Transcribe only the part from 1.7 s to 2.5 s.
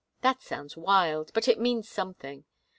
something.